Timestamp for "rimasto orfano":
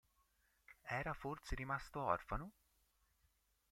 1.53-2.53